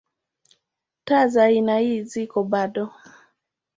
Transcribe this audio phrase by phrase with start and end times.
[1.05, 2.85] Taa za aina ii ziko bado.